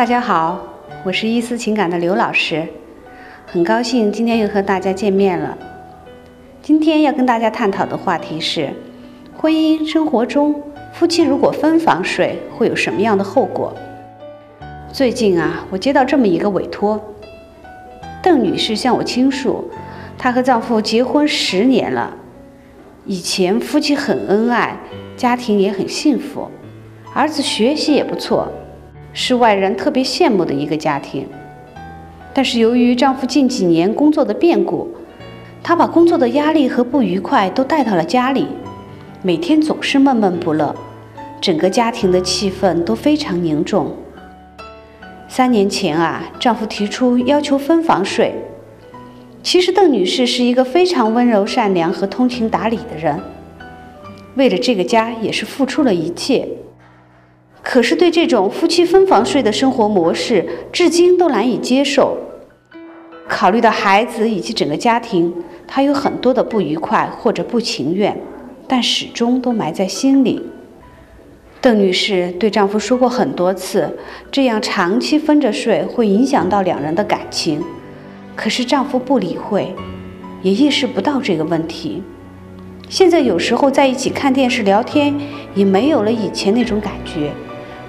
[0.00, 0.58] 大家好，
[1.04, 2.66] 我是伊思情感的刘老师，
[3.44, 5.58] 很高兴今天又和大家见面了。
[6.62, 8.70] 今天要跟大家探讨的话题是：
[9.36, 10.58] 婚姻生活中，
[10.94, 13.74] 夫妻如果分房睡，会有什么样的后果？
[14.90, 16.98] 最近啊，我接到这么一个委托，
[18.22, 19.70] 邓女士向我倾诉，
[20.16, 22.16] 她和丈夫结婚十年了，
[23.04, 24.78] 以前夫妻很恩爱，
[25.18, 26.48] 家庭也很幸福，
[27.12, 28.50] 儿子学习也不错。
[29.12, 31.26] 是外人特别羡慕的一个家庭，
[32.32, 34.88] 但是由于丈夫近几年工作的变故，
[35.62, 38.46] 她把工作的压力和不愉快都带到了家里，
[39.22, 40.74] 每天总是闷闷不乐，
[41.40, 43.94] 整个家庭的气氛都非常凝重。
[45.28, 48.34] 三年前啊，丈夫提出要求分房睡。
[49.42, 53.18] 其实邓女士是一个非常温柔、善良和通情达理的人，
[54.34, 56.46] 为了这个家也是付出了一切。
[57.62, 62.16] 可是对这种夫妻分房睡的生活模式，至今都难以接受。
[63.28, 65.32] 考虑到孩子以及整个家庭，
[65.66, 68.18] 她有很多的不愉快或者不情愿，
[68.66, 70.42] 但始终都埋在心里。
[71.60, 73.98] 邓女士对丈夫说过很多次，
[74.32, 77.62] 这样长期分着睡会影响到两人的感情。
[78.34, 79.74] 可是丈夫不理会，
[80.42, 82.02] 也意识不到这个问题。
[82.88, 85.14] 现在有时候在一起看电视聊天，
[85.54, 87.30] 也没有了以前那种感觉。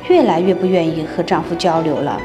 [0.10, 2.20] 越来越不愿意和丈夫交流了。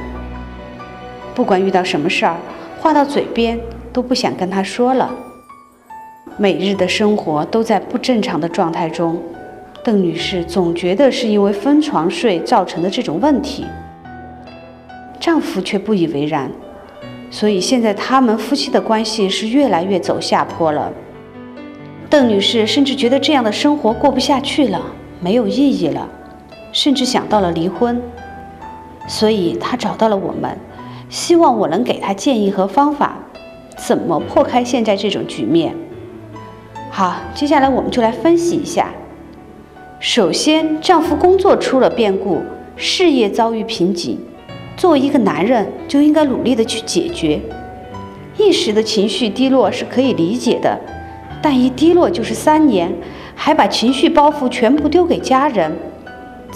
[1.34, 2.36] 不管遇到什么事儿，
[2.80, 3.58] 话到嘴边
[3.92, 5.10] 都不想跟他说了。
[6.38, 9.22] 每日的生活都在不正常的状态中，
[9.82, 13.64] 邓女士总觉得是因为分床睡造成的这种问题。
[15.18, 16.50] 丈夫却不以为然，
[17.30, 20.92] 所以现在他们夫妻的关系是越来越走下坡了。
[22.08, 24.80] 邓女士甚至觉得这样的生活过不下去了，
[25.20, 26.08] 没有意义了。
[26.76, 28.02] 甚至想到了离婚，
[29.08, 30.58] 所以她找到了我们，
[31.08, 33.16] 希望我能给她建议和方法，
[33.78, 35.74] 怎么破开现在这种局面。
[36.90, 38.90] 好，接下来我们就来分析一下。
[40.00, 42.42] 首先，丈夫工作出了变故，
[42.76, 44.18] 事业遭遇瓶颈，
[44.76, 47.40] 作为一个男人就应该努力的去解决。
[48.36, 50.78] 一时的情绪低落是可以理解的，
[51.40, 52.92] 但一低落就是三年，
[53.34, 55.74] 还把情绪包袱全部丢给家人。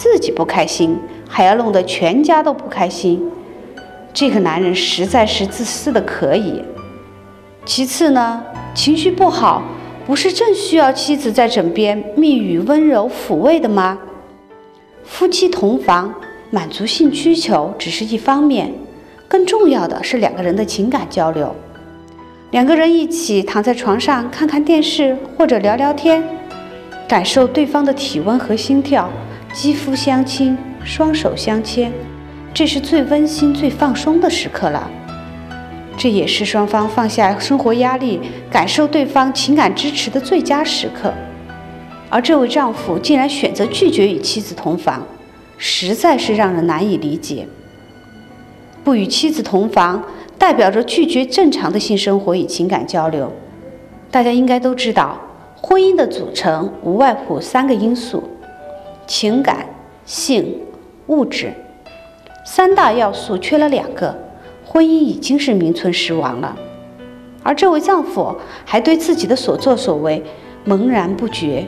[0.00, 3.22] 自己不开心，还要弄得全家都不开心，
[4.14, 6.64] 这个男人实在是自私的可以。
[7.66, 8.42] 其次呢，
[8.74, 9.62] 情绪不好，
[10.06, 13.98] 不是正需要妻子在枕边蜜语温柔抚慰的吗？
[15.04, 16.14] 夫妻同房，
[16.48, 18.72] 满足性需求只是一方面，
[19.28, 21.54] 更重要的是两个人的情感交流。
[22.52, 26.24] 两个人一起躺在床上看看电视或者聊聊天，
[27.06, 29.10] 感受对方的体温和心跳。
[29.52, 31.92] 肌肤相亲，双手相牵，
[32.54, 34.88] 这是最温馨、最放松的时刻了。
[35.96, 41.12] 这也是双方放下生活压力、感受对方情感支持的最佳时刻。
[42.08, 45.04] 而这位丈夫竟然选择拒绝与妻子同房，
[45.58, 47.46] 实在是让人难以理解。
[48.84, 50.02] 不与妻子同房，
[50.38, 53.30] 代表着拒绝正常的性生活与情感交流。
[54.12, 55.20] 大家应该都知道，
[55.56, 58.22] 婚姻的组成无外乎三个因素。
[59.10, 59.66] 情感、
[60.06, 60.56] 性、
[61.08, 61.52] 物质
[62.46, 64.16] 三大要素缺了两个，
[64.64, 66.56] 婚姻已经是名存实亡了。
[67.42, 70.22] 而这位丈夫还对自己的所作所为
[70.64, 71.66] 茫然不觉，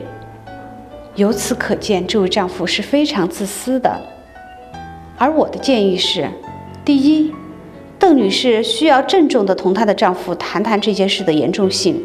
[1.15, 3.99] 由此可见，这位丈夫是非常自私的。
[5.17, 6.29] 而我的建议是：
[6.85, 7.35] 第一，
[7.99, 12.01] 邓女士需要郑重地同她的丈夫谈谈这件事的严重性，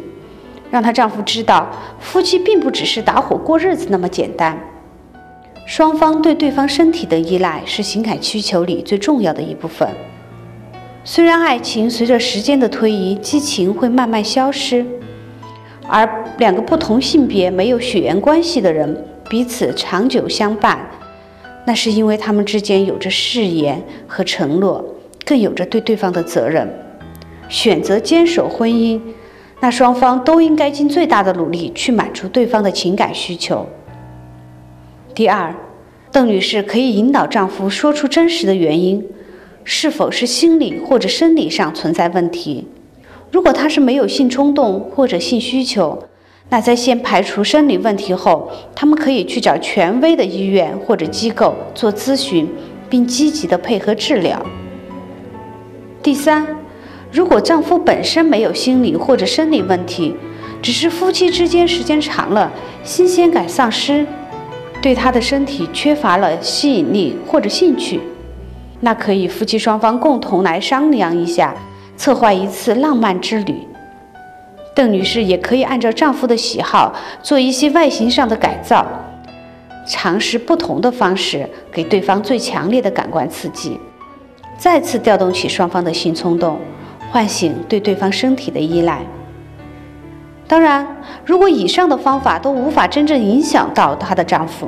[0.69, 4.59] 让她丈夫知道，夫妻并不只是搭伙过日子那么简单。
[5.69, 9.87] 双方对对方身体的依赖是情感需求里最重要的一部分。
[11.03, 14.83] 虽然爱情随着时间的推移，激情会慢慢消失，
[15.87, 20.79] 而两个不同性别、没有血缘关系的人彼此长久相伴，
[21.67, 24.83] 那是因为他们之间有着誓言和承诺，
[25.23, 26.67] 更有着对对方的责任。
[27.47, 28.99] 选择坚守婚姻，
[29.59, 33.69] 那双方都应该尽最大的努力去满足对方的情感需求。
[35.13, 35.53] 第二，
[36.11, 39.05] 邓女士可以引导丈夫说出真实的原因，
[39.63, 42.67] 是否是心理或者生理上存在问题？
[43.31, 46.01] 如果他是没有性冲动或者性需求，
[46.49, 52.47] 那在先排除生理问题后，他们可以去找权威的医院或者机构做咨询，
[52.89, 54.43] 并积极的配合治疗。
[56.01, 56.47] 第三，
[57.11, 60.15] 如果丈夫本身没有心理或者生理问题，
[60.61, 62.51] 只是夫妻之间时间长了，
[62.83, 64.07] 新鲜感丧失。
[64.81, 67.99] 对他的身体缺乏了吸引力或者兴趣，
[68.79, 71.53] 那可以夫妻双方共同来商量一下，
[71.97, 73.55] 策划一次浪漫之旅。
[74.73, 78.85] 邓女士也可以按照丈夫的喜好做一些外形上的改造，
[79.85, 83.77] 尝试不同的方式给对方最强烈的感官刺激，
[84.57, 86.57] 再次调动起双方的性冲动，
[87.11, 89.01] 唤醒对对方身体的依赖。
[90.49, 90.85] 当然，
[91.23, 94.67] 如果以上的方法都无法真正影响到她的丈夫，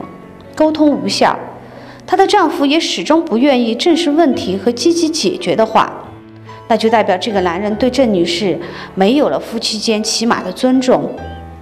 [0.55, 1.35] 沟通无效，
[2.05, 5.91] 她的丈夫也始终不愿意正视问题和积极解决的话，
[6.67, 8.59] 那就代表这个男人对郑女士
[8.93, 11.09] 没有了夫妻间起码的尊重，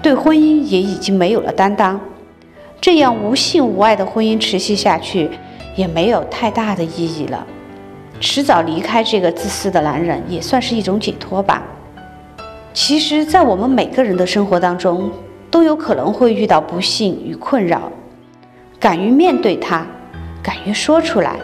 [0.01, 1.97] 对婚姻也已经没有了担当。
[2.81, 5.31] 这样无性无爱的婚姻持续下去，
[5.77, 7.47] 也没有太大的意义了。
[8.19, 11.63] 迟早离开这个自私的男人，也算是一种解脱吧。
[12.81, 15.11] 其实，在我们每个人的生活当中，
[15.51, 17.91] 都有可能会遇到不幸与困扰。
[18.79, 19.85] 敢于面对它，
[20.41, 21.35] 敢于说出来，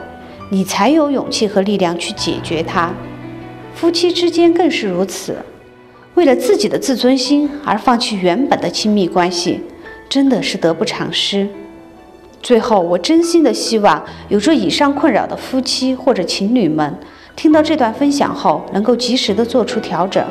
[0.49, 2.89] 你才有勇气和力量去解决它。
[3.73, 5.35] 夫妻之间更是如此。
[6.13, 9.59] 为了自己的自尊心而放弃原本的亲密关系，
[10.07, 11.45] 真的是得不偿失。
[12.41, 16.97] 最后，我真心的希望有着以上困扰的夫妻或者情侣们，
[17.35, 20.25] 听到这段分享后，能够及时的做出调整。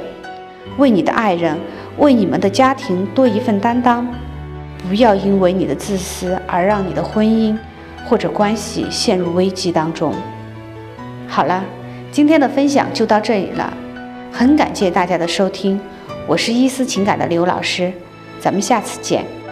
[0.79, 1.57] 为你的爱人，
[1.99, 4.07] 为你们的家庭多一份担当，
[4.89, 7.57] 不要因为你的自私而让你的婚姻
[8.07, 10.13] 或者关系陷入危机当中。
[11.29, 11.65] 好了，
[12.11, 13.73] 今天的分享就到这里了，
[14.33, 15.81] 很感谢大家的收听，
[16.27, 17.93] 我是伊思情感的刘老师，
[18.41, 19.44] 咱们下次见。